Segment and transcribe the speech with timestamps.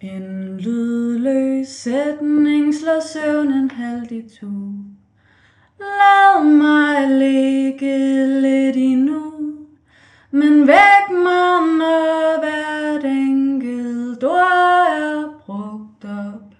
[0.00, 4.46] En lydløs sætning slår søvnen halvt i to.
[5.80, 9.32] Lad mig ligge lidt endnu,
[10.30, 16.54] men væk mig, når hvert enkelt ord er brugt op.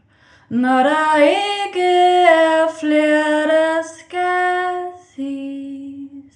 [0.49, 1.89] Når der ikke
[2.23, 6.35] er flere, der skal siges.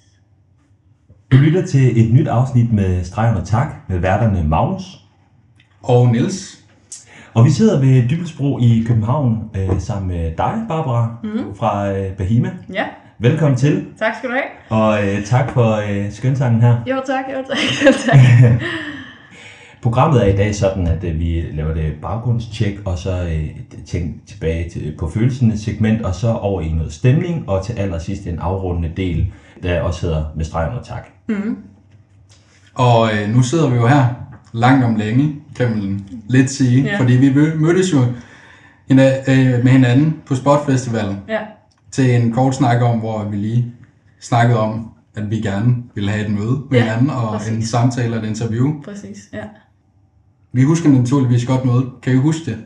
[1.32, 4.82] Du lytter til et nyt afsnit med Stregen og Tak med værterne Magnus.
[5.82, 6.59] Og Niels.
[7.34, 11.54] Og vi sidder ved Dybelsbro i København øh, sammen med dig, Barbara, mm.
[11.54, 12.50] fra øh, Bahima.
[12.72, 12.84] Ja,
[13.18, 14.80] Velkommen til, tak skal du have.
[14.82, 16.76] og øh, tak for øh, skønsangen her.
[16.86, 18.18] Jo tak, jo tak, jo tak.
[19.82, 23.48] Programmet er i dag sådan, at øh, vi laver det baggrundstjek, og så øh,
[23.86, 28.26] tænk tilbage til, på følelserne segment, og så over i noget stemning, og til allersidst
[28.26, 31.08] en afrundende del, der også hedder med stregen og tak.
[32.74, 34.04] Og øh, nu sidder vi jo her
[34.52, 36.82] langt om længe, kan man lidt sige.
[36.82, 36.98] Ja.
[37.00, 37.98] Fordi vi mø- mødtes jo
[38.90, 41.40] øh, med hinanden på Spot Festivalen Ja,
[41.90, 43.74] til en kort snak om, hvor vi lige
[44.20, 47.52] snakkede om, at vi gerne ville have et møde med Ja, hinanden, og præcis.
[47.52, 48.82] en samtale og et interview.
[48.84, 49.18] præcis.
[49.32, 49.42] Ja.
[50.52, 51.86] Vi husker naturligvis godt mødet.
[52.02, 52.58] Kan I huske det?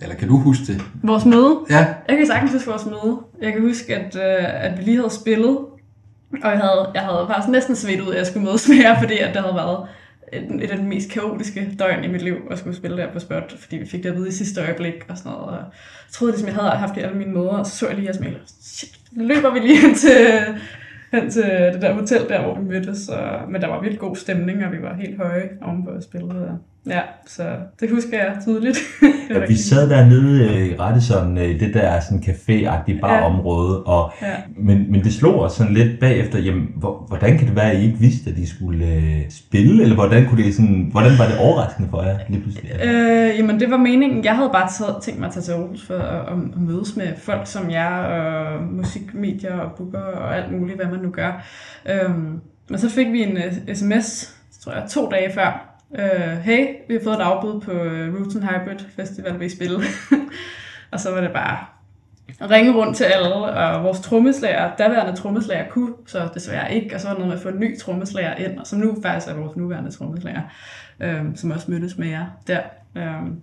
[0.00, 0.82] Eller kan du huske det?
[1.02, 1.58] Vores møde.
[1.70, 3.18] Ja, Jeg kan sagtens huske vores møde.
[3.42, 5.56] Jeg kan huske, at, øh, at vi lige havde spillet,
[6.42, 8.98] og jeg havde, jeg havde faktisk næsten svedt ud, at jeg skulle mødes med jer,
[9.00, 9.78] fordi at det havde været
[10.32, 13.54] et, af de mest kaotiske døgn i mit liv, at skulle spille der på Spot,
[13.58, 15.46] fordi vi fik det at vide i sidste øjeblik og sådan noget.
[15.46, 15.64] Og jeg
[16.12, 18.06] troede ligesom, jeg havde haft det i alle mine måder, og så så jeg lige
[18.06, 20.16] jeres mail, shit, løber vi lige hen til,
[21.12, 23.08] hen til det der hotel der, hvor vi mødtes.
[23.08, 26.34] Og, men der var virkelig god stemning, og vi var helt høje ovenpå at spille.
[26.34, 27.42] Og, ja, så
[27.80, 28.78] det husker jeg tydeligt.
[29.30, 34.12] Ja, vi sad dernede øh, i rette sådan, øh, det der sådan café-agtige barområde, og,
[34.22, 34.28] Ja.
[34.56, 37.78] men, men det slog os sådan lidt bagefter, jamen, hvor, hvordan kan det være, at
[37.80, 41.26] I ikke vidste, at I skulle øh, spille, eller hvordan, kunne det sådan, hvordan var
[41.26, 42.70] det overraskende for jer lige pludselig?
[42.84, 44.24] Øh, jamen, det var meningen.
[44.24, 46.96] Jeg havde bare taget, tænkt mig at tage til Aarhus for at, at, at mødes
[46.96, 51.46] med folk som jer, og musikmedier og booker og alt muligt, hvad man nu gør.
[51.88, 52.40] Øhm,
[52.70, 54.34] men så fik vi en uh, sms,
[54.64, 55.65] tror jeg, to dage før.
[55.98, 59.56] Øh, hey, vi har fået et afbud på uh, Roots and Hybrid Festival, vil I
[59.56, 59.78] spille?
[60.92, 61.58] og så var det bare
[62.40, 67.00] at ringe rundt til alle, og vores trommeslager, daværende trommeslager kunne så desværre ikke, og
[67.00, 69.32] så var det noget med at få en ny trommeslager ind, og som nu faktisk
[69.32, 70.42] er vores nuværende trommeslager,
[71.00, 72.60] øhm, som også mødtes med jer der.
[72.96, 73.42] Øhm,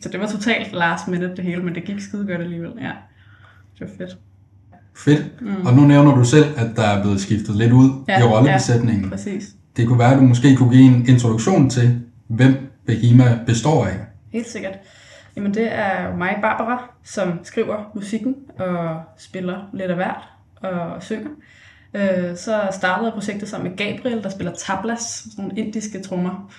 [0.00, 2.92] så det var totalt last minute det hele, men det gik skide godt alligevel, ja.
[3.78, 4.18] Det var fedt.
[4.96, 5.42] fedt.
[5.42, 5.66] Mm.
[5.66, 9.10] Og nu nævner du selv, at der er blevet skiftet lidt ud Ja, i rollebesætningen.
[9.10, 9.54] Præcis.
[9.76, 12.54] Det kunne være, at du måske kunne give en introduktion til, hvem
[12.86, 13.96] Behima består af.
[14.32, 14.78] Helt sikkert.
[15.36, 20.28] Jamen det er jo mig, Barbara, som skriver musikken og spiller lidt af hvert
[20.62, 21.30] og synger.
[21.94, 26.52] Øh, så startede jeg projektet sammen med Gabriel, der spiller tablas, sådan nogle indiske trommer.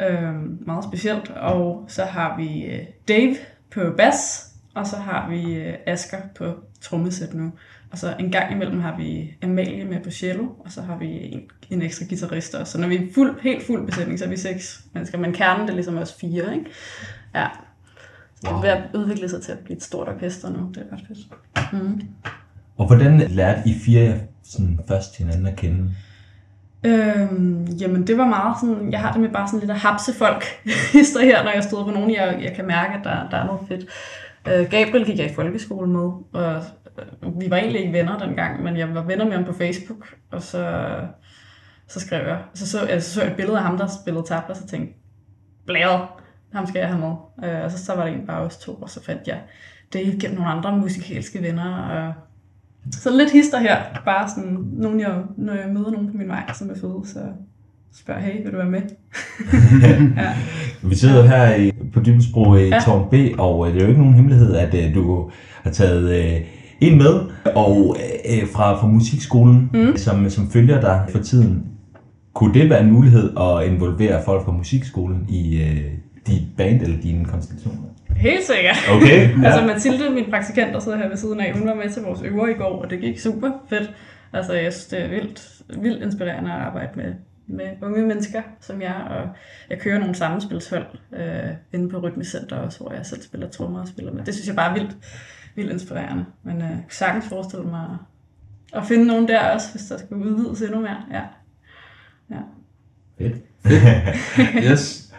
[0.00, 1.30] Øh, meget specielt.
[1.30, 3.36] Og så har vi øh, Dave
[3.74, 7.52] på bas, og så har vi øh, Asker på trommesæt nu.
[7.90, 11.06] Og så en gang imellem har vi Amalie med på cello, og så har vi
[11.06, 11.40] en,
[11.70, 12.72] en ekstra guitarist også.
[12.72, 15.18] Så når vi er fuld, helt fuld besætning, så er vi seks mennesker.
[15.18, 16.66] Men kernen det er ligesom også fire, ikke?
[17.34, 17.46] Ja.
[18.34, 20.70] Så det er ved at udvikle sig til at blive et stort orkester nu.
[20.74, 21.72] Det er ret fedt.
[21.72, 22.02] Mm.
[22.76, 25.90] Og hvordan lærte I fire sådan først hinanden at kende?
[26.84, 30.14] Øhm, jamen det var meget sådan, jeg har det med bare sådan lidt at hapse
[30.14, 30.44] folk
[30.92, 33.46] hister her, når jeg stod på nogen, jeg, jeg kan mærke, at der, der er
[33.46, 33.86] noget fedt.
[34.48, 36.62] Øh, Gabriel gik jeg i folkeskole med, og
[37.22, 40.14] øh, vi var egentlig ikke venner dengang, men jeg var venner med ham på Facebook,
[40.30, 40.86] og så,
[41.88, 44.42] så skrev jeg, så så, altså, så, jeg et billede af ham, der spillede tab,
[44.48, 44.94] og så tænkte
[45.66, 46.08] blæret,
[46.52, 47.50] ham skal jeg have med.
[47.50, 49.40] Øh, og så, så var det en bare os to, og så fandt jeg
[49.92, 52.12] det gennem nogle andre musikalske venner, og
[52.92, 56.52] så lidt hister her, bare sådan, nogen jeg, når jeg møder nogen på min vej,
[56.52, 57.20] som er fede, så
[57.92, 58.82] spørger, hey, vil du være med?
[60.16, 60.36] ja.
[60.84, 62.66] Vi sidder jo her i, på Dybelsbro i ja.
[62.66, 62.80] Ja.
[62.80, 65.30] Tårn B, og øh, det er jo ikke nogen hemmelighed, at øh, du
[65.62, 66.40] har taget øh,
[66.80, 67.20] en med,
[67.54, 67.96] og
[68.52, 69.96] fra, fra musikskolen, mm.
[69.96, 71.64] som, som følger dig for tiden.
[72.34, 75.80] Kunne det være en mulighed at involvere folk fra musikskolen i øh,
[76.26, 77.78] dit band eller dine konstellationer?
[78.16, 78.76] Helt sikkert.
[78.96, 79.44] Okay, Ja.
[79.46, 79.66] Altså ja.
[79.66, 82.46] Mathilde, min praktikant, der sidder her ved siden af, hun var med til vores øver
[82.46, 83.90] i går, og det gik super fedt.
[84.32, 87.12] Altså, jeg synes, det er vildt, vildt inspirerende at arbejde med,
[87.46, 89.28] med unge mennesker som jeg, og
[89.70, 93.88] jeg kører nogle sammenspilshold øh, inde på Rytmecenter også, hvor jeg selv spiller trommer og
[93.88, 94.24] spiller med.
[94.24, 94.96] Det synes jeg bare er vildt,
[95.54, 96.24] vildt inspirerende.
[96.42, 97.96] Men øh, jeg kan sagtens forestille mig
[98.72, 101.02] at, finde nogen der også, hvis der skal udvides endnu mere.
[101.12, 101.22] Ja.
[102.30, 102.40] ja.
[103.18, 103.36] Fedt.
[104.70, 105.14] Yes.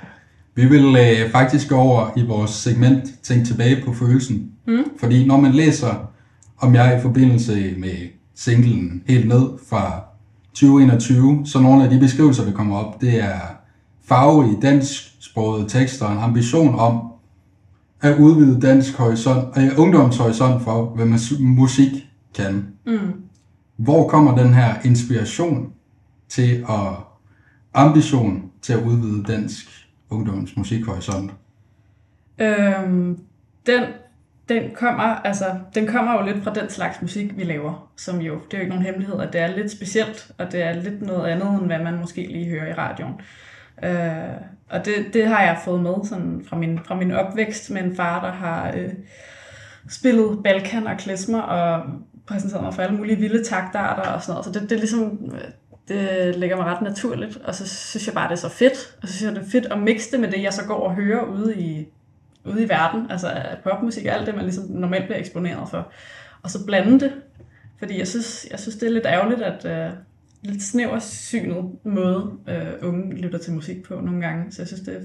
[0.56, 4.52] Vi vil øh, faktisk gå over i vores segment Tænk tilbage på følelsen.
[4.68, 4.84] Mm.
[5.00, 6.12] Fordi når man læser
[6.58, 10.05] om jeg i forbindelse med singlen helt ned fra
[10.56, 13.40] 2021, så nogle af de beskrivelser, der kommer op, det er
[14.04, 17.12] farverige dansksprogede tekster og en ambition om
[18.02, 21.92] at udvide dansk horisont, øh, ungdomshorisont for, hvad man musik
[22.36, 22.68] kan.
[22.86, 23.14] Mm.
[23.78, 25.74] Hvor kommer den her inspiration
[26.30, 26.90] til at
[27.74, 31.32] ambition til at udvide dansk ungdoms musikhorisont?
[32.40, 33.20] Øhm,
[33.66, 33.84] den,
[34.50, 35.46] den, kommer, altså,
[35.76, 38.62] den kommer jo lidt fra den slags musik, vi laver, som jo, det er jo
[38.62, 41.66] ikke nogen hemmelighed, at det er lidt specielt, og det er lidt noget andet, end
[41.66, 43.14] hvad man måske lige hører i radioen.
[43.84, 44.38] Øh,
[44.70, 47.96] og det, det har jeg fået med sådan fra, min, fra min opvækst med en
[47.96, 48.94] far, der har øh,
[49.90, 51.84] spillet Balkan og klesmer og
[52.28, 54.46] præsenteret mig for alle mulige vilde taktarter og sådan noget.
[54.46, 55.34] Så det, det er ligesom,
[55.88, 58.98] det ligger mig ret naturligt, og så synes jeg bare, det er så fedt.
[59.02, 60.80] Og så synes jeg, det er fedt at mixe det med det, jeg så går
[60.88, 61.88] og hører ude i,
[62.46, 63.12] ude i verden.
[63.12, 63.28] Altså
[63.64, 65.92] popmusik og alt det, man ligesom normalt bliver eksponeret for.
[66.42, 67.14] Og så blande det.
[67.80, 69.98] Fordi jeg synes, jeg synes det er lidt ærgerligt, at uh,
[70.42, 74.52] lidt snæversynet måde, uh, unge lytter til musik på nogle gange.
[74.52, 75.00] Så jeg synes, det er,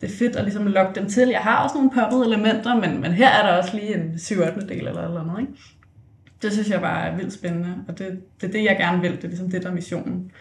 [0.00, 1.28] det er fedt at ligesom lokke dem til.
[1.28, 4.40] Jeg har også nogle poppede elementer, men, men her er der også lige en 7
[4.40, 5.40] 8 del eller eller andet.
[5.40, 5.52] Ikke?
[6.42, 9.16] Det synes jeg bare er vildt spændende, og det, det er det, jeg gerne vil.
[9.16, 10.32] Det er ligesom det, der er missionen.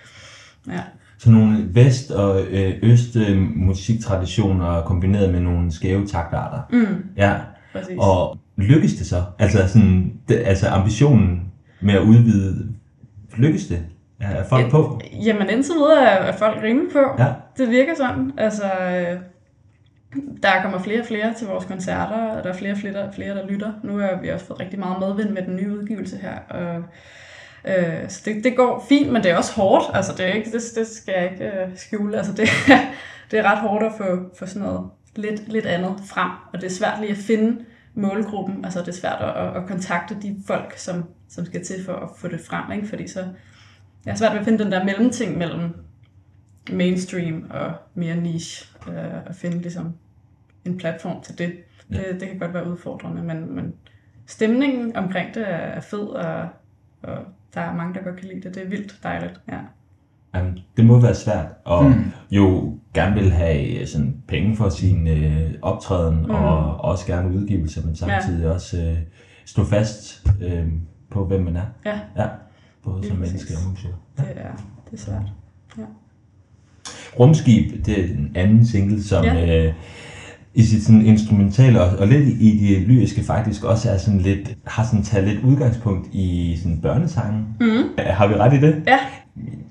[0.68, 0.82] Ja.
[1.18, 6.60] Så nogle vest- og øh, øst øh, musiktraditioner kombineret med nogle skæve taktarter.
[6.72, 7.34] Mm, Ja,
[7.74, 7.98] præcis.
[8.00, 9.24] og lykkes det så?
[9.40, 11.42] Altså, sådan, det, altså ambitionen
[11.82, 12.74] med at udvide,
[13.38, 13.86] lykkes det?
[14.20, 15.02] Er folk på?
[15.26, 17.00] Jamen indtil videre er, er folk rimelig på.
[17.20, 17.28] Ja.
[17.58, 18.32] Det virker sådan.
[18.38, 19.20] Altså, øh,
[20.44, 23.12] der kommer flere og flere til vores koncerter, og der er flere og flere, der,
[23.12, 23.72] flere, der lytter.
[23.84, 26.38] Nu har vi også fået rigtig meget medvind med den nye udgivelse her.
[26.50, 26.84] Og,
[27.68, 29.86] øh, så det, det går fint, men det er også hårdt.
[29.94, 32.18] Altså, det, er ikke, det, det skal jeg ikke øh, skjule.
[32.18, 32.50] Altså, det,
[33.32, 36.32] det er ret hårdt at få, få sådan noget lidt, lidt andet frem.
[36.54, 38.66] Og det er svært lige at finde målgruppen.
[38.66, 42.10] Altså, det er svært at, at, kontakte de folk, som, som skal til for at
[42.18, 42.72] få det frem.
[42.72, 42.88] Ikke?
[42.88, 43.20] Fordi så,
[44.06, 45.74] jeg har svært ved at finde den der mellemting mellem
[46.72, 48.68] mainstream og mere niche.
[48.88, 49.94] Øh, at finde ligesom
[50.66, 51.54] en platform til det.
[51.90, 53.74] Det, det kan godt være udfordrende, men, men
[54.26, 56.48] stemningen omkring det er fed, og,
[57.04, 57.18] og
[57.56, 58.56] der er mange, der godt kan lide det.
[58.56, 59.58] Det er vildt dejligt, ja.
[60.36, 62.12] Jamen, det må være svært, og Mm.
[62.32, 66.30] jo gerne vil have øh, sådan, penge for sin øh, optræden, mm.
[66.30, 68.52] og også gerne udgivelse, men samtidig ja.
[68.52, 68.98] også øh,
[69.46, 70.68] stå fast øh,
[71.12, 71.66] på, hvem man er.
[71.86, 72.28] Ja, Ja,
[72.84, 73.34] både Lige som præcis.
[73.34, 73.94] menneske og musiker.
[74.18, 74.52] det er,
[74.92, 75.22] det er svært.
[77.20, 79.66] Rumskib, det er den anden single, som Ja.
[79.68, 79.74] øh,
[80.56, 84.56] i sit sådan instrumentale og, og lidt i det lyriske faktisk også er sådan lidt,
[84.66, 87.40] har sådan taget lidt udgangspunkt i sådan børnesange.
[87.60, 87.84] Mm.
[87.98, 88.84] Har vi ret i det?
[88.88, 88.98] Ja,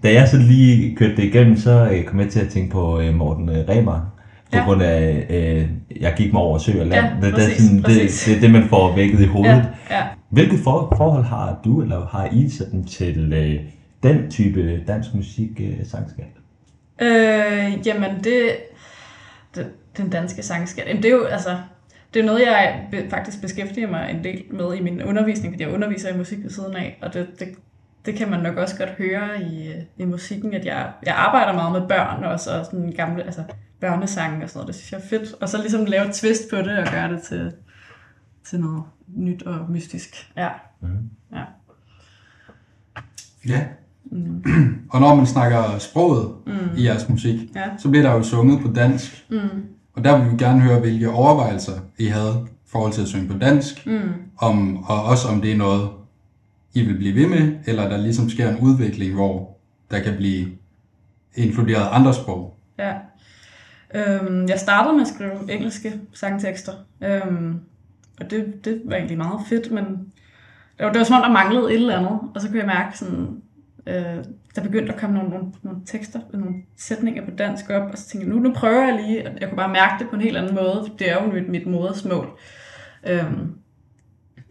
[0.02, 3.00] Da jeg så lige kørte det igennem, så øh, kom jeg til at tænke på
[3.00, 4.00] øh, Morten øh, Remer.
[4.52, 4.64] På Ja.
[4.64, 5.68] grund af, øh,
[6.00, 7.04] jeg gik mig over sø og land.
[7.06, 9.68] Ja, det, det, præcis, sådan, det, det er det, man får vækket i hovedet.
[9.90, 10.02] ja, ja.
[10.30, 13.60] Hvilke for, forhold har du, eller har I sådan til øh,
[14.02, 16.26] den type dansk musik øh, sangskab?
[17.02, 18.42] Øh, jamen, det,
[19.54, 19.66] det,
[19.96, 21.58] den danske sangskat, jamen det er jo, altså,
[22.14, 25.72] det er noget, jeg faktisk beskæftiger mig en del med i min undervisning, fordi jeg
[25.72, 27.48] underviser i musik ved siden af, og det, det,
[28.06, 31.52] det kan man nok også godt høre i, øh, i musikken, at jeg, jeg arbejder
[31.52, 33.42] meget med børn også, og sådan gamle, altså
[33.80, 35.34] børnesange og sådan noget, det synes jeg er fedt.
[35.42, 37.52] Og så ligesom lave et twist på det og gøre det til,
[38.44, 38.82] til noget
[39.16, 40.30] nyt og mystisk.
[40.36, 40.48] Ja.
[40.80, 40.88] Mm.
[41.34, 41.42] ja.
[43.48, 43.64] Ja.
[44.04, 44.44] Mm.
[44.92, 46.52] Og når man snakker sproget Mm.
[46.76, 47.64] i jeres musik, Ja.
[47.78, 49.26] så bliver der jo sunget på dansk.
[49.30, 49.38] Mm.
[49.94, 53.28] Og der vil vi gerne høre, hvilke overvejelser I havde i forhold til at synge
[53.28, 54.00] på dansk, Mm.
[54.38, 55.88] om, og også om det er noget,
[56.74, 59.56] I vil blive ved med, eller der ligesom sker en udvikling, hvor
[59.90, 60.46] der kan blive
[61.34, 62.56] inkluderet andre sprog.
[62.78, 62.92] Ja.
[63.94, 66.72] Øhm, jeg startede med at skrive engelske sangtekster,
[67.04, 67.60] øhm,
[68.20, 69.84] og det, det var egentlig meget fedt, men
[70.78, 72.66] det var, det var som om, der manglede et eller andet, og så kunne jeg
[72.66, 73.26] mærke sådan,
[73.86, 74.24] øh,
[74.56, 78.08] der begyndte at komme nogle, nogle, nogle tekster, nogle sætninger på dansk op, og så
[78.08, 80.22] tænkte jeg, nu, nu prøver jeg lige, og jeg kunne bare mærke det på en
[80.22, 82.38] helt anden måde, for det er jo mit, mit modersmål.
[83.06, 83.54] Øhm,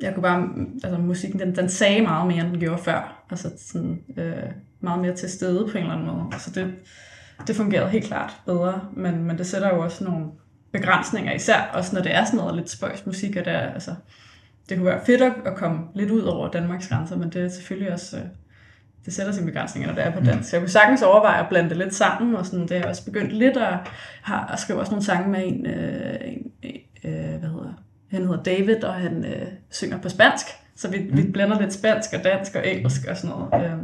[0.01, 0.49] jeg kunne bare,
[0.83, 5.01] altså musikken, den, den sagde meget mere, end den gjorde før, altså sådan, øh, meget
[5.01, 6.73] mere til stede på en eller anden måde, så det,
[7.47, 10.25] det fungerede helt klart bedre, men, men det sætter jo også nogle
[10.71, 13.95] begrænsninger, især også når det er sådan noget lidt spøjs musik, og det, er, altså,
[14.69, 17.93] det kunne være fedt at, komme lidt ud over Danmarks grænser, men det er selvfølgelig
[17.93, 18.23] også, øh,
[19.05, 20.49] det sætter sine begrænsninger, når det er på dansk.
[20.49, 22.85] Så jeg kunne sagtens overveje at blande det lidt sammen, og sådan, det har jeg
[22.85, 23.73] også begyndt lidt at,
[24.21, 26.51] har, at skrive også nogle sange med en, øh, en
[27.03, 27.73] øh, hvad hedder,
[28.11, 30.45] han hedder David, og han øh, synger på spansk,
[30.75, 31.17] så vi, mm.
[31.17, 33.65] vi blander lidt spansk og dansk og engelsk og sådan noget.
[33.65, 33.77] Øh,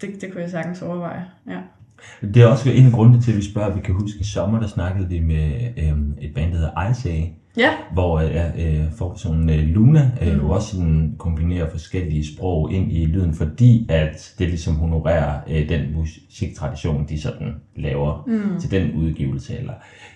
[0.00, 1.58] det, det kunne jeg sagtens overveje, ja.
[2.22, 4.24] Det er også en af grundene til, at vi spørger, at vi kan huske, i
[4.24, 8.50] sommer, der snakkede vi med øhm, et band, der hedder Ice Ja, hvor øh, ja,
[8.58, 13.86] øh, forpersonen øh, Luna øh, jo også sådan kombinerer forskellige sprog ind i lyden, fordi
[13.88, 18.60] at det ligesom honorerer øh, den musiktradition, de sådan laver mm.
[18.60, 19.72] til den udgivelse, eller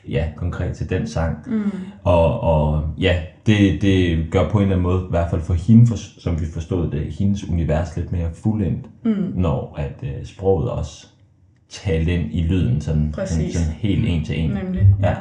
[0.08, 1.36] ja, konkret til den sang.
[1.46, 1.70] Mm.
[2.02, 5.54] Og, og ja, det, det gør på en eller anden måde, i hvert fald for
[5.54, 9.32] hende, for, som vi forstod det, hendes univers lidt mere fuldendt, mm.
[9.34, 11.06] når at øh, sproget også
[11.68, 13.54] talte ind i lyden, sådan, sådan, Præcis.
[13.54, 14.50] sådan helt en til en.
[14.50, 14.86] nemlig.
[15.02, 15.08] Ja.
[15.10, 15.14] ja.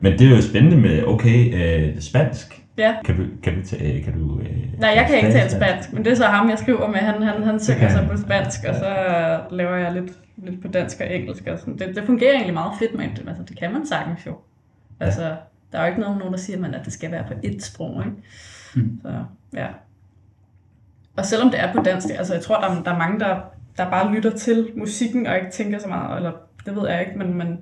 [0.00, 2.62] Men det er jo spændende med, okay, øh, spansk.
[2.78, 2.94] ja.
[3.04, 5.92] Kan du, kan du, ta- øh, kan du øh, Nej, jeg kan ikke tale spansk,
[5.92, 6.96] men det er så ham, jeg skriver med.
[6.98, 8.94] Han, han, han synger så på spansk, og så
[9.50, 11.46] laver jeg lidt, lidt på dansk og engelsk.
[11.46, 11.78] Og sådan.
[11.78, 13.24] Det, det fungerer egentlig meget fedt med det.
[13.28, 14.36] Altså, det kan man sagtens jo.
[15.00, 15.22] Altså,
[15.72, 17.60] der er jo ikke nogen, nogen der siger, man, at det skal være på ét
[17.60, 18.02] sprog.
[18.04, 18.16] Ikke?
[18.74, 19.00] Mm.
[19.02, 19.08] Så,
[19.54, 19.66] ja.
[21.16, 23.36] Og selvom det er på dansk, altså jeg tror, der er, der er mange, der,
[23.76, 26.32] der bare lytter til musikken og ikke tænker så meget, eller
[26.66, 27.58] det ved jeg ikke, men, men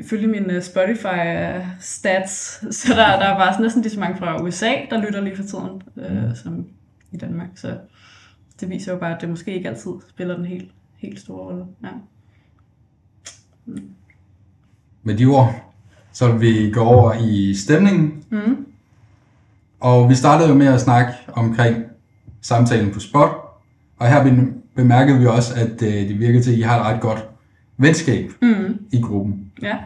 [0.00, 2.32] ifølge mine øh, Spotify-stats,
[2.74, 5.36] så der, der er bare sådan næsten lige så mange fra USA, der lytter lige
[5.36, 6.66] for tiden, øh, som
[7.12, 7.48] i Danmark.
[7.54, 7.78] Så
[8.60, 11.64] det viser jo bare, at det måske ikke altid spiller den helt, helt store rolle.
[11.82, 11.88] Ja.
[15.02, 15.72] Med de ord,
[16.12, 18.24] så vil vi gå over i stemningen.
[18.30, 18.66] Mm.
[19.80, 21.84] Og vi startede jo med at snakke omkring
[22.40, 23.30] samtalen på spot.
[23.98, 26.86] Og her be- bemærkede vi også, at øh, det virker til, at I har et
[26.86, 27.29] ret godt
[27.80, 28.78] venskab Mm.
[28.92, 29.34] i gruppen.
[29.62, 29.76] Ja.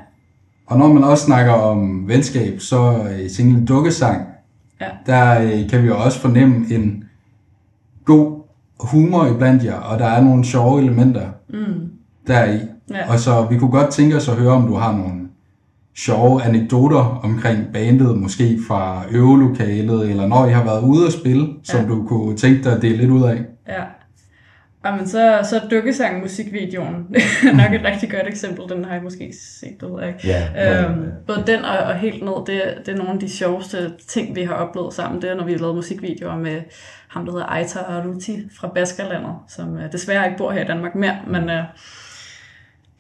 [0.66, 4.22] Og når man også snakker om venskab, så i single dukkesang,
[4.80, 4.86] Ja.
[5.06, 7.04] der øh, kan vi jo også fornemme en
[8.04, 8.42] god
[8.80, 11.90] humor iblandt jer, og der er nogle sjove elementer Mm.
[12.26, 12.58] deri.
[12.90, 13.12] Ja.
[13.12, 15.20] Og så vi kunne godt tænke os at høre, om du har nogle
[15.96, 21.48] sjove anekdoter omkring bandet, måske fra øvelokalet, eller når I har været ude at spille,
[21.62, 21.86] som Ja.
[21.88, 23.42] du kunne tænke dig at dele lidt ud af.
[23.68, 23.82] Ja.
[24.84, 26.94] Jamen, så, så dukkesang musikvideoen
[27.60, 28.76] nok et rigtig godt eksempel.
[28.76, 30.28] Den har jeg måske set, det ved jeg ikke.
[30.56, 33.28] Ja, Øhm, både den og, og helt ned, det, er- det er nogle af de
[33.30, 35.22] sjoveste ting, vi har oplevet sammen.
[35.22, 36.60] Det er, når vi har lavet musikvideoer med
[37.08, 40.94] ham, der hedder Aita Aruti fra Baskerlandet, som øh, desværre ikke bor her i Danmark
[40.94, 41.62] mere, men øh,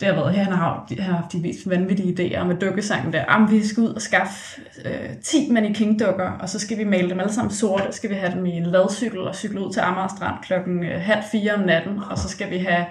[0.04, 3.12] det har været her, han har, han har haft de mest vanvittige idéer med dukkesangen
[3.12, 3.24] der.
[3.30, 7.20] Jamen, vi skal ud og skaffe øh, 10 mannequin-dukker, og så skal vi male dem
[7.20, 9.80] alle sammen sorte, så skal vi have dem i en ladcykel og cykle ud til
[9.80, 12.86] Amager Strand klokken øh, halv fire om natten, og så skal vi have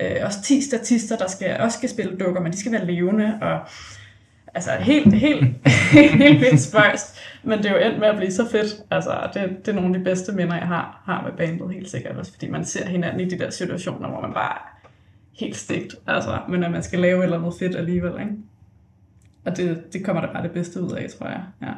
[0.00, 3.38] øh, også 10 statister, der skal, også skal spille dukker, men de skal være levende,
[3.42, 3.58] og
[4.54, 5.44] altså helt, helt,
[6.20, 8.74] helt vildt spøjst, men det er jo endt med at blive så fedt.
[8.90, 11.90] Altså, det, det er nogle af de bedste minder, jeg har, har med bandet, helt
[11.90, 14.75] sikkert, også fordi man ser hinanden i de der situationer, hvor man bare
[15.40, 18.32] helt stegt, altså, men at man skal lave et eller andet fedt alligevel, ikke?
[19.46, 21.40] Og det, det kommer der bare det bedste ud af, tror jeg.
[21.62, 21.72] Ja,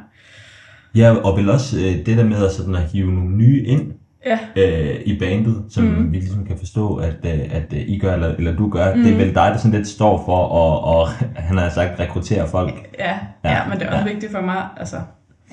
[0.94, 3.92] Ja, og vel også øh, det der med at, sådan at hive nogle nye ind
[4.26, 5.98] ja, øh, i bandet, som Mhm.
[6.02, 6.12] mm.
[6.12, 8.94] vi ligesom kan forstå, at, øh, at øh, I gør, eller, eller du gør.
[8.94, 9.02] Mm.
[9.02, 11.08] Det er vel dig, der sådan lidt står for at, og,
[11.48, 12.88] han har sagt, rekruttere folk.
[12.98, 14.12] ja, ja, ja men det er også ja.
[14.12, 14.96] vigtigt for mig, altså,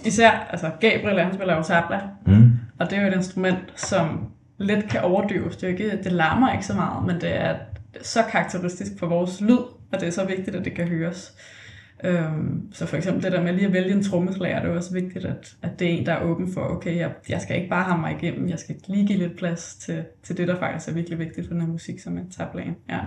[0.06, 2.52] især, altså Gabriel, han spiller jo tabla, Mm.
[2.80, 4.20] Og det er jo et instrument, som
[4.58, 5.58] let kan overdøves.
[5.58, 7.56] Det, er ikke, det larmer ikke så meget, men det er
[8.02, 9.58] så karakteristisk for vores lyd,
[9.92, 11.34] og det er så vigtigt, at det kan høres.
[12.04, 14.94] Øhm, så for eksempel det der med lige at vælge en trommeslager, det er også
[14.94, 17.70] vigtigt, at, at det er en, der er åben for, okay, jeg, jeg skal ikke
[17.70, 20.90] bare have mig igennem, jeg skal lige give lidt plads til, til det, der faktisk
[20.90, 22.76] er virkelig vigtigt for den her musik, som er tablaen.
[22.90, 23.00] Ja.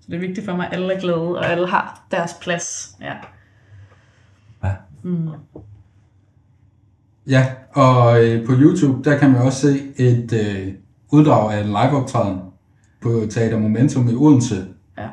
[0.00, 2.96] Så det er vigtigt for mig, at alle er glade, og alle har deres plads.
[3.00, 3.14] Ja.
[4.64, 4.72] Ja.
[5.02, 5.28] Mm.
[7.26, 10.74] Ja, og øh, på YouTube, der kan man også se et øh,
[11.10, 12.38] uddrag af en liveoptræden
[13.00, 14.66] på Teater Momentum i Odense.
[14.98, 15.08] Ja.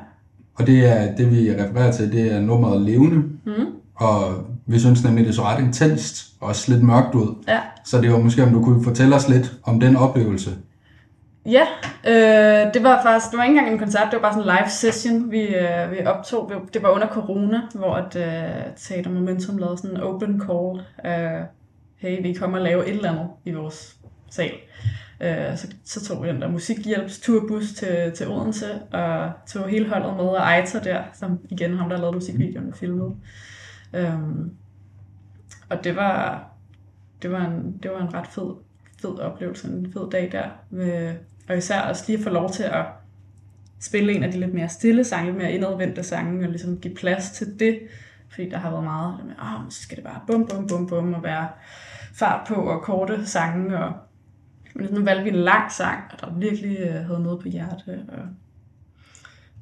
[0.55, 3.17] Og det er det, vi refererer til, det er nummeret Levende.
[3.45, 3.65] Mm.
[3.95, 7.35] Og vi synes nemlig, det så ret intenst og også lidt mørkt ud.
[7.47, 7.59] Ja.
[7.85, 10.51] Så det var måske, om du kunne fortælle os lidt om den oplevelse.
[11.45, 11.65] Ja,
[12.07, 14.57] øh, det var faktisk, det var ikke engang en koncert, det var bare sådan en
[14.57, 16.51] live session, vi, øh, vi optog.
[16.73, 20.81] Det var under corona, hvor at, øh, Teater Momentum lavede sådan en open call.
[21.05, 21.41] Øh,
[21.97, 23.95] hey, vi kommer og lave et eller andet i vores
[24.29, 24.51] sal.
[25.21, 30.15] Øh, så, så tog vi den der musikhjælpsturbus til, til Odense, og tog hele holdet
[30.15, 33.15] med, og Aita der, som igen ham, der lavede musikvideoen, filmet.
[33.93, 34.51] Øhm,
[35.69, 36.47] og det var,
[37.21, 38.55] det var, en, det var en ret fed,
[39.01, 40.45] fed oplevelse, en fed dag der.
[40.69, 41.15] Med,
[41.49, 42.85] og især også lige at få lov til at
[43.79, 46.95] spille en af de lidt mere stille sange, lidt mere indadvendte sange, og ligesom give
[46.95, 47.79] plads til det.
[48.29, 50.87] Fordi der har været meget med, åh, oh, så skal det bare bum, bum, bum,
[50.87, 51.47] bum, og være
[52.13, 53.93] fart på, og korte sange, og
[54.75, 57.83] men nu valgte vi en lang sang, og der virkelig øh, havde noget på hjerte,
[57.87, 58.23] og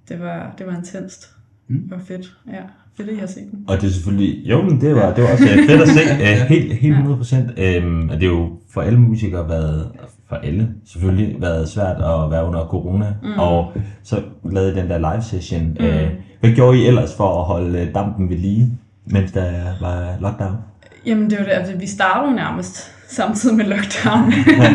[0.10, 1.36] det var, det var intenst.
[1.67, 1.82] Mm.
[1.82, 2.62] Det var fedt, ja.
[2.98, 3.65] Fedt, at I har set den.
[3.67, 6.48] Og det er selvfølgelig, jo, men det var, det var også fedt at se, øh,
[6.50, 7.60] helt, helt 100 procent.
[7.60, 9.91] Øhm, og det er jo for alle musikere været,
[10.29, 13.15] for alle selvfølgelig, været svært at være under corona.
[13.24, 13.39] Mm.
[13.39, 15.77] Og så lavede I den der live session.
[15.79, 15.86] Mm.
[15.86, 18.79] Øh, hvad gjorde I ellers for at holde dampen ved lige?
[19.05, 19.51] mens der
[19.82, 20.58] var lockdown?
[21.05, 24.34] Jamen det var det, altså vi startede nærmest samtidig med lockdown.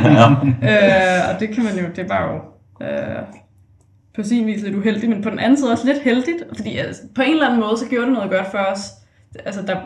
[0.70, 2.40] øh, og det kan man jo, det var jo
[2.86, 3.22] øh,
[4.14, 7.02] på sin vis lidt uheldigt, men på den anden side også lidt heldigt, fordi altså,
[7.14, 8.80] på en eller anden måde, så gjorde det noget godt for os.
[9.44, 9.76] Altså der,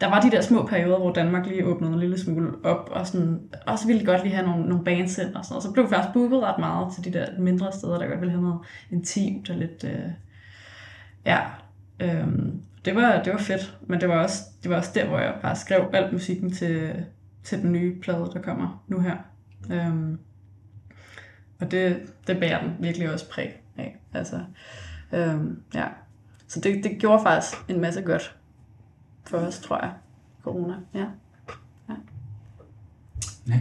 [0.00, 3.06] der var de der små perioder, hvor Danmark lige åbnede en lille smule op, og
[3.06, 5.84] sådan, også ville godt lige have nogle, nogle bands ind, og sådan og så blev
[5.84, 8.58] vi faktisk booket ret meget til de der mindre steder, der godt ville have noget
[8.90, 10.10] intimt og lidt, øh,
[11.26, 11.38] ja,
[12.00, 12.26] øh,
[12.84, 15.34] det var, det var fedt, men det var, også, det var også der, hvor jeg
[15.42, 16.92] bare skrev alt musikken til,
[17.46, 19.16] til den nye plade, der kommer nu her.
[19.70, 20.18] Øhm,
[21.60, 23.96] og det, det bærer den virkelig også præg af.
[24.14, 24.40] Altså,
[25.12, 25.84] øhm, ja.
[26.48, 28.36] Så det, det gjorde faktisk en masse godt
[29.26, 29.92] for os, tror jeg,
[30.42, 30.74] corona.
[30.94, 31.04] Ja.
[31.88, 31.94] ja.
[33.48, 33.60] ja.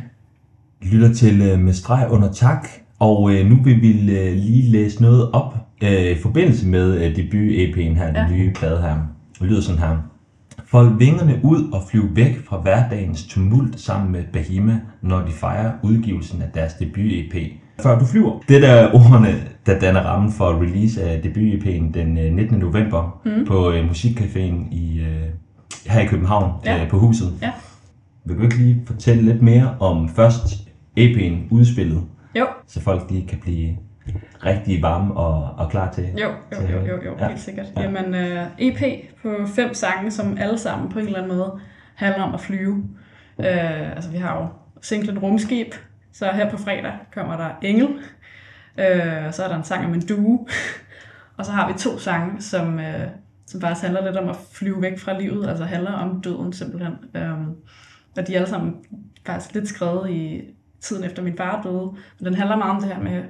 [0.81, 2.67] Lytter til uh, med streg under tak,
[2.99, 7.15] og uh, nu vil vi uh, lige læse noget op uh, i forbindelse med uh,
[7.15, 8.13] debut-EP'en her, ja.
[8.13, 9.07] den nye plade her.
[9.39, 10.14] Det lyder sådan her.
[10.75, 15.71] Fold vingerne ud og flyv væk fra hverdagens tumult sammen med Bahima, når de fejrer
[15.83, 17.35] udgivelsen af deres debut-EP.
[17.83, 18.39] Før du flyver.
[18.47, 22.59] Det der ordene, der danner rammen for release af debut-EP'en den 19.
[22.59, 23.45] november mm.
[23.45, 26.83] på uh, Musikcaféen i, uh, her i København ja.
[26.83, 27.33] uh, på huset.
[27.41, 27.51] Ja.
[28.25, 30.45] Vil du ikke lige fortælle lidt mere om først
[30.99, 32.01] EP'en udspillet?
[32.39, 32.45] Jo.
[32.67, 33.69] Så folk lige kan blive
[34.45, 36.03] rigtig varme og, og klar til.
[36.03, 37.27] Jo, jo, jo, jo, jo ja.
[37.27, 37.65] helt sikkert.
[37.77, 37.81] Ja.
[37.81, 41.59] Jamen, øh, EP på fem sange, som alle sammen på en eller anden måde
[41.95, 42.75] handler om at flyve.
[43.37, 44.47] Uh, altså, vi har jo
[44.81, 45.67] singlen Rumskib,
[46.13, 50.07] så her på fredag kommer der Engel, uh, så er der en sang om en
[50.07, 50.47] due,
[51.37, 52.83] og så har vi to sange, som, uh,
[53.45, 56.93] som faktisk handler lidt om at flyve væk fra livet, altså handler om døden simpelthen.
[57.15, 57.55] Um,
[58.17, 58.75] og de er alle sammen
[59.25, 60.41] faktisk lidt skrevet i
[60.81, 63.23] tiden efter min far døde, men den handler meget om det her med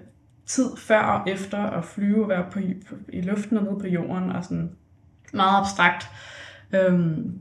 [0.46, 2.60] tid før og efter at flyve og være på,
[3.10, 4.72] i luften og nede på jorden og sådan
[5.34, 6.10] meget abstrakt.
[6.74, 7.40] Øhm,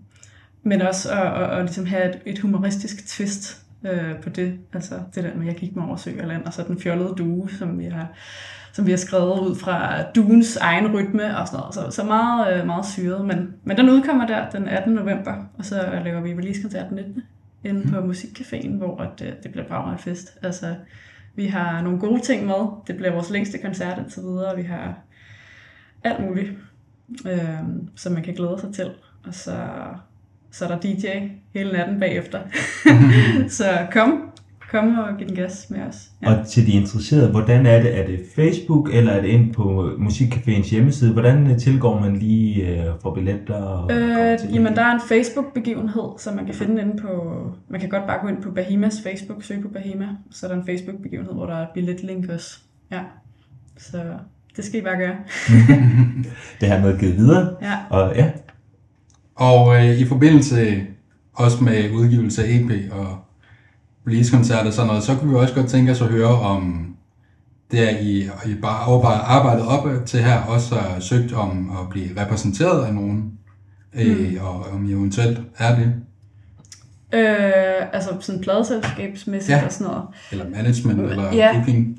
[0.63, 4.59] men også at, at, at ligesom have et, et humoristisk twist øh, på det.
[4.73, 6.81] Altså det der med, at jeg gik mig over sø og land, og så den
[6.81, 8.09] fjollede due, som vi har,
[8.73, 11.75] som vi har skrevet ud fra duens egen rytme og sådan noget.
[11.75, 13.25] Så, så meget, øh, meget syret.
[13.25, 14.93] Men, men den udkommer der den 18.
[14.93, 17.23] november, og så laver vi release-koncert den 19.
[17.65, 17.91] inde mm.
[17.91, 20.39] på Musikcaféen, hvor at, øh, det bliver bare en fest.
[20.43, 20.75] Altså,
[21.37, 22.67] vi har nogle gode ting med.
[22.87, 24.57] Det bliver vores længste koncert indtil videre.
[24.57, 24.95] Vi har
[26.05, 26.53] alt muligt,
[27.27, 27.59] øh,
[27.97, 28.91] som man kan glæde sig til.
[29.27, 29.67] Og så,
[30.51, 31.07] så er der DJ
[31.55, 32.41] hele natten bagefter.
[33.59, 34.31] så kom,
[34.71, 36.11] kom og giv den gas med os.
[36.23, 36.35] Ja.
[36.35, 37.99] Og til de interesserede, hvordan er det?
[37.99, 41.13] Er det Facebook, eller er det ind på Musikcaféens hjemmeside?
[41.13, 43.55] Hvordan øh, tilgår man lige øh, for billetter?
[43.55, 47.33] Og øh, jamen, der er en Facebook-begivenhed, som man kan finde inde på...
[47.69, 50.09] Man kan godt bare gå ind på Bahimas Facebook, søge på Bahima.
[50.31, 52.59] Så er der en Facebook-begivenhed, hvor der er et billetlink også.
[52.93, 53.01] Ja,
[53.79, 53.99] så
[54.57, 55.17] det skal I bare gøre.
[56.61, 57.57] det har noget givet videre.
[57.63, 57.77] Ja.
[57.91, 58.31] Og, ja.
[59.35, 60.87] og øh, i forbindelse
[61.35, 63.24] også med udgivelse af EP og
[64.07, 66.95] release-koncert og sådan noget, så kunne vi også godt tænke os at høre om
[67.71, 72.21] det, er I, I bare arbejdet op til her, også har søgt om at blive
[72.21, 73.33] repræsenteret af nogen,
[73.95, 74.01] mm.
[74.01, 75.95] øh, og om I eventuelt er det.
[77.13, 79.65] Øh, altså sådan pladeselskabsmæssigt ja.
[79.65, 80.07] og sådan noget.
[80.33, 81.53] Eller management, øh, eller ja.
[81.55, 81.99] booking.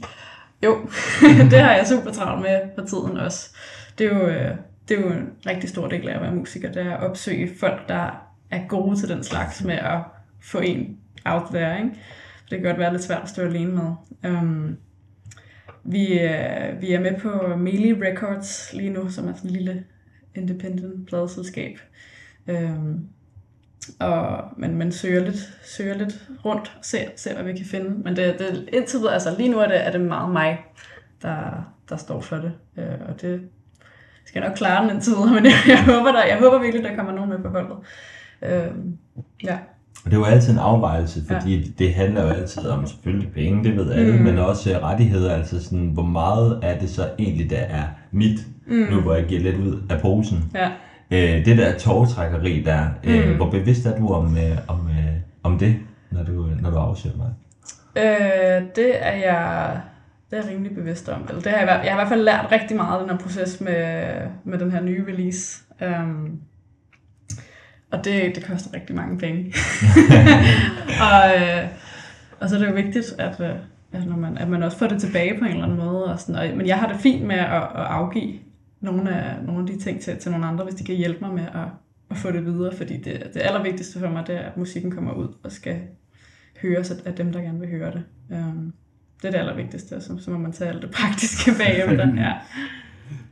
[0.64, 0.78] Jo,
[1.52, 3.50] det har jeg super travlt med på tiden også.
[3.98, 4.52] Det er jo, øh,
[4.90, 7.52] det er jo en rigtig stor del af at være musiker, det er at opsøge
[7.60, 8.10] folk, der
[8.52, 10.00] er gode til den slags med at
[10.42, 11.90] få en out there, ikke?
[12.50, 13.92] Det kan godt være lidt svært at stå alene med.
[14.32, 14.78] Um,
[15.84, 19.84] vi, uh, vi er med på Melee Records lige nu, som er sådan en lille
[20.36, 21.80] independent pladeselskab.
[22.48, 23.08] Um,
[24.00, 27.90] og, men man søger lidt, søger lidt rundt og ser, ser, hvad vi kan finde.
[27.90, 30.66] Men det, det, indtil videre, altså lige nu er det, er det meget mig,
[31.22, 32.54] der, der står for det.
[32.78, 33.42] Uh, og det
[34.26, 36.84] skal jeg nok klare den indtil videre, men jeg, jeg, håber, der, jeg håber virkelig,
[36.84, 37.78] der kommer nogen med på holdet.
[38.42, 38.78] Uh,
[39.44, 39.60] ja.
[40.06, 41.64] Og det er jo altid en afvejelse, fordi ja.
[41.80, 44.24] det handler jo altid om selvfølgelig penge, det ved alle, mm.
[44.24, 48.40] men også øh, rettigheder, altså sådan, hvor meget er det så egentlig, der er mit,
[48.68, 48.88] mm.
[48.92, 50.52] nu hvor jeg giver lidt ud af posen.
[50.56, 50.70] Ja.
[51.12, 53.36] Øh, det der tårtrækkeri der, øh, mm.
[53.36, 55.76] hvor bevidst er du om, øh, om, øh, om det,
[56.12, 57.30] når du, når du afsøger mig?
[57.98, 59.82] Øh, det er jeg
[60.32, 61.26] det er jeg rimelig bevidst om.
[61.30, 63.18] Eller det har jeg, jeg har i hvert fald lært rigtig meget af den her
[63.18, 64.06] proces med,
[64.44, 65.64] med den her nye release.
[65.82, 66.40] Um,
[67.92, 69.54] og det, det koster rigtig mange penge.
[71.12, 71.68] og, øh,
[72.40, 73.56] og så er det jo vigtigt, at, øh,
[73.92, 76.06] at, når man, at man også får det tilbage på en eller anden måde.
[76.06, 78.34] Og sådan, og, men jeg har det fint med at, at afgive
[78.82, 81.34] nogle af, nogle af de ting til, til nogle andre, hvis de kan hjælpe mig
[81.34, 81.68] med at,
[82.12, 82.76] at få det videre.
[82.76, 85.80] Fordi det, det allervigtigste for mig, det er, at musikken kommer ud og skal
[86.62, 88.04] høres af dem, der gerne vil høre det.
[88.30, 88.74] Um,
[89.22, 92.14] det er det allervigtigste, så, så må man tage alt det praktiske bagefter.
[92.24, 92.34] Ja.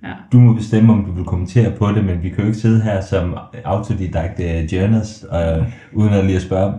[0.04, 0.10] Ja.
[0.32, 2.82] Du må bestemme, om du vil kommentere på det, men vi kan jo ikke sidde
[2.82, 5.64] her som autodidakte journalists, øh,
[5.94, 6.74] uden at lige at spørge,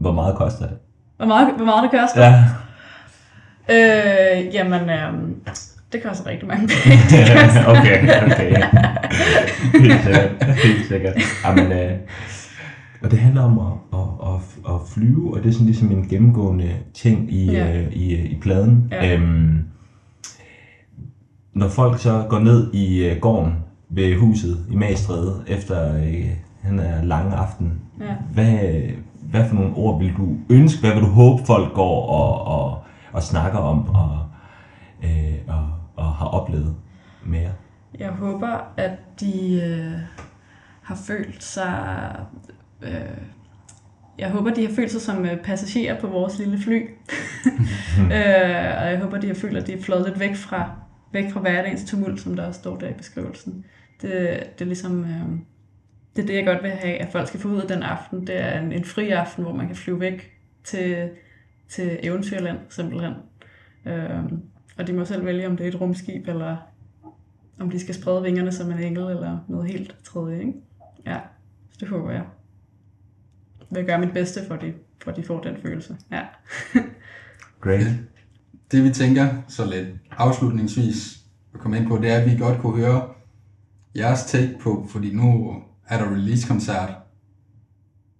[0.00, 0.76] hvor meget koster det?
[1.16, 2.24] Hvor meget, hvor meget det koster?
[2.24, 2.44] Ja.
[3.70, 5.12] Øh, jamen, øh,
[5.92, 6.98] det koster rigtig mange penge.
[7.72, 8.62] okay, okay.
[9.80, 10.44] Helt sikkert.
[10.64, 11.14] Helt sikkert.
[11.46, 11.92] Jamen, øh,
[13.02, 16.08] og det handler om at, at, at, at flyve, og det er sådan ligesom en
[16.08, 17.66] gennemgående ting i, Ja.
[17.66, 17.78] ja.
[17.80, 18.88] øh, i, i pladen.
[18.92, 19.14] Ja.
[19.14, 19.58] Øhm,
[21.58, 23.54] når folk så går ned i øh, gården
[23.88, 26.30] ved huset i Magstræde efter øh,
[26.68, 28.14] den her lange aften, Ja.
[28.32, 28.58] hvad,
[29.22, 32.82] hvad for nogle ord vil du ønske, hvad vil du håbe folk går og, og,
[33.12, 34.18] og snakker om og,
[35.02, 36.74] øh, og, og har oplevet
[37.26, 37.50] mere?
[37.98, 38.90] Jeg håber, at
[39.20, 39.92] de øh,
[40.82, 42.10] har følt sig...
[42.82, 42.90] Øh,
[44.18, 46.82] jeg håber, de har følt sig som øh, passagerer på vores lille fly.
[47.98, 50.70] øh, og jeg håber, de har følt, at de er flået lidt væk fra,
[51.12, 53.64] væk fra hverdagens tumult, som der også står der i beskrivelsen.
[54.02, 54.10] Det,
[54.58, 55.04] det er ligesom...
[55.04, 55.38] Øh,
[56.16, 58.26] det er det, jeg godt vil have, at folk skal få ud af den aften.
[58.26, 60.32] Det er en, en fri aften, hvor man kan flyve væk
[60.64, 61.10] til,
[61.68, 63.14] til Eventyrland, simpelthen.
[63.86, 64.24] Øh,
[64.78, 66.56] og de må selv vælge, om det er et rumskib, eller
[67.60, 70.52] om de skal sprede vingerne som en engel, eller noget helt tredje, ikke?
[71.06, 71.20] Ja,
[71.70, 72.24] så det håber jeg.
[73.70, 75.96] Jeg vil gøre mit bedste, for at de, for at de får den følelse.
[76.12, 76.22] Ja.
[77.60, 77.86] Great.
[78.70, 81.18] Det vi tænker så lidt afslutningsvis
[81.54, 83.08] at komme ind på, det er, at vi godt kunne høre
[83.96, 85.54] jeres take på, fordi nu
[85.88, 86.90] er der release-koncert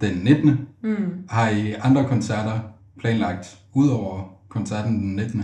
[0.01, 0.69] den 19.
[0.83, 1.25] Mm.
[1.31, 2.61] Har I andre koncerter
[2.99, 5.41] planlagt ud over koncerten den 19.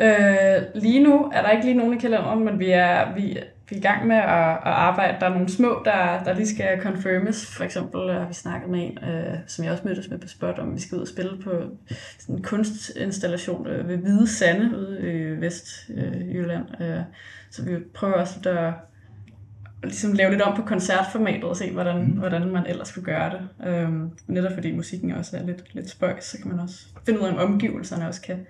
[0.00, 3.38] Øh, lige nu er der ikke lige nogen i kalenderen, men vi er, vi,
[3.70, 5.16] i gang med at, at arbejde.
[5.20, 7.46] Der er nogle små, der, der lige skal confirmes.
[7.46, 10.58] For eksempel har vi snakket med en, øh, som jeg også mødtes med på Spot,
[10.58, 11.50] om vi skal ud og spille på
[12.18, 16.80] sådan en kunstinstallation øh, ved Hvide Sande ude i Vestjylland.
[16.80, 17.00] Øh,
[17.50, 18.72] så vi prøver også lidt at
[19.82, 22.10] ligesom lave lidt om på koncertformatet og se, hvordan, mm.
[22.10, 23.68] hvordan man ellers skulle gøre det.
[23.68, 27.26] Øhm, netop fordi musikken også er lidt, lidt spøjs, så kan man også finde ud
[27.26, 28.46] af, om omgivelserne også kan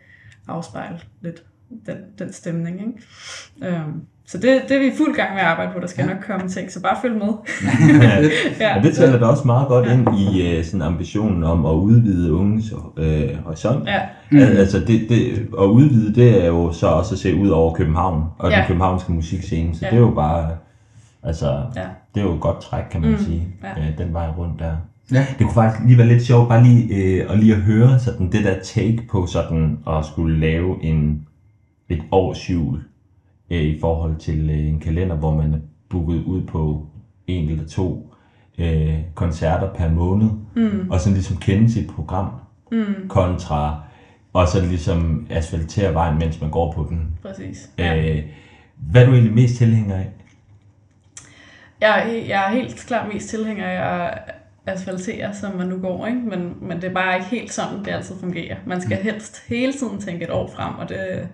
[0.49, 1.45] afspejle lidt
[1.87, 2.77] den, den stemning.
[2.81, 3.75] Ikke?
[3.77, 5.81] Øhm, så det, det er vi i fuld gang med at arbejde på.
[5.81, 6.15] Der skal ja.
[6.15, 7.29] nok komme ting, så bare følg med.
[8.61, 11.73] ja, og det tæller da også meget godt ind i uh, sådan ambitionen om at
[11.73, 13.87] udvide unges øh, horisont.
[13.87, 14.01] Ja.
[14.31, 14.39] Mm.
[14.39, 18.25] Altså det, det, at udvide, det er jo så også at se ud over København
[18.39, 18.57] og Ja.
[18.57, 19.75] den københavnske musikscene.
[19.75, 19.91] Så Ja.
[19.91, 20.51] det er jo bare,
[21.23, 21.83] altså, Ja.
[22.15, 23.81] det er jo et godt træk, kan man Mm, sige, ja.
[23.83, 24.73] øh, den vej rundt der.
[25.13, 25.27] Ja.
[25.39, 28.33] Det kunne faktisk lige være lidt sjovt, bare lige, øh, at lige at høre sådan,
[28.33, 31.27] det der take på sådan at skulle lave en,
[31.89, 32.85] et årsjul
[33.51, 36.87] øh, i forhold til øh, en kalender, hvor man er booket ud på
[37.27, 38.15] en eller to
[38.59, 40.91] øh, koncerter per måned, mm.
[40.91, 42.31] og sådan ligesom kende sit program,
[42.73, 43.09] mm.
[43.09, 43.83] kontra
[44.37, 47.19] og så ligesom asfaltere vejen, mens man går på den.
[47.23, 47.71] Præcis.
[47.79, 48.23] Øh,
[48.77, 50.09] hvad er du egentlig mest tilhænger af?
[51.81, 54.35] Jeg, jeg er helt klart mest tilhænger af at
[54.67, 56.19] asfaltere, som man nu går, ikke?
[56.19, 58.57] Men, men det er bare ikke helt sådan, det altid fungerer.
[58.67, 61.29] Man skal helst hele tiden tænke et år frem, og det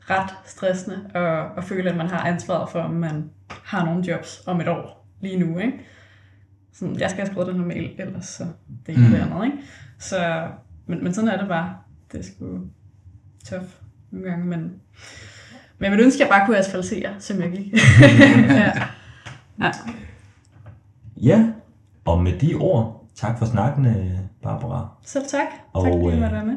[0.00, 3.30] ret stressende at, at føle, at man har ansvaret for, om man
[3.64, 5.72] har nogle jobs om et år lige nu, ikke?
[6.72, 8.46] Sådan, jeg skal have skrevet den her mail, ellers så
[8.86, 9.12] det ene mm.
[9.12, 9.58] det andet, ikke?
[9.98, 10.48] Så,
[10.86, 11.76] men, men sådan er det bare.
[12.12, 12.60] Det er sgu
[13.44, 13.66] tough
[14.10, 14.60] nogle gange, men,
[15.78, 17.72] men jeg ville ønske, at jeg bare kunne asfaltere, som jeg gik.
[18.50, 18.72] ja.
[19.60, 19.70] Ja.
[21.16, 21.52] Ja,
[22.04, 24.88] og med de ord, tak for snakken, øh, Barbara.
[25.02, 25.46] Selv tak.
[25.72, 26.56] Og, tak fordi øh, måtte være med.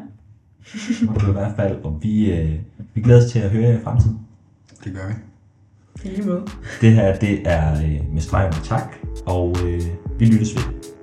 [1.28, 2.58] I hvert fald, og vi, øh,
[2.94, 4.18] vi glæder os til at høre jer i fremtiden.
[4.84, 5.14] Det gør vi.
[6.04, 6.46] I lige måde.
[6.80, 9.82] Det her, det er øh, med streg tak, og øh,
[10.18, 10.93] vi lyttes ved.